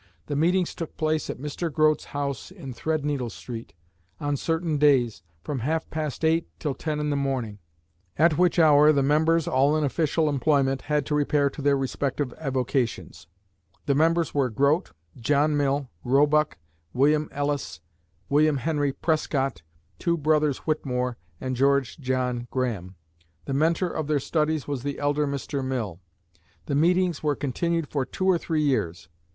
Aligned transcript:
The 0.25 0.35
meetings 0.35 0.73
took 0.73 0.97
place 0.97 1.29
at 1.29 1.37
Mr. 1.37 1.71
Grote's 1.71 2.05
house 2.05 2.49
in 2.49 2.73
Threadneedle 2.73 3.29
Street, 3.29 3.73
on 4.19 4.35
certain 4.35 4.79
days 4.79 5.21
from 5.43 5.59
half 5.59 5.87
past 5.91 6.25
eight 6.25 6.47
till 6.57 6.73
ten 6.73 6.99
in 6.99 7.11
the 7.11 7.15
morning, 7.15 7.59
at 8.17 8.35
which 8.35 8.57
hour 8.57 8.91
the 8.91 9.03
members 9.03 9.47
(all 9.47 9.77
in 9.77 9.83
official 9.83 10.27
employment) 10.27 10.81
had 10.81 11.05
to 11.05 11.13
repair 11.13 11.51
to 11.51 11.61
their 11.61 11.77
respective 11.77 12.33
avocations. 12.39 13.27
The 13.85 13.93
members 13.93 14.33
were 14.33 14.49
Grote, 14.49 14.91
John 15.17 15.55
Mill, 15.55 15.87
Roebuck, 16.03 16.57
William 16.93 17.29
Ellice, 17.31 17.79
William 18.27 18.57
Henry 18.57 18.91
Prescott, 18.93 19.61
two 19.99 20.17
brothers 20.17 20.57
Whitmore, 20.65 21.17
and 21.39 21.55
George 21.55 21.99
John 21.99 22.47
Graham. 22.49 22.95
The 23.45 23.53
mentor 23.53 23.89
of 23.91 24.07
their 24.07 24.19
studies 24.19 24.67
was 24.67 24.81
the 24.81 24.97
elder 24.97 25.27
Mr. 25.27 25.63
Mill. 25.63 25.99
The 26.65 26.73
meetings 26.73 27.21
were 27.21 27.35
continued 27.35 27.87
for 27.91 28.03
two 28.03 28.25
or 28.25 28.39
three 28.39 28.63
years. 28.63 29.07